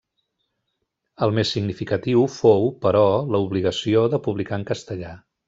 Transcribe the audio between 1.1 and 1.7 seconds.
El més